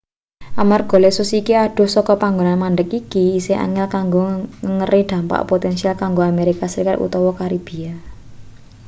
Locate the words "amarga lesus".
0.61-1.29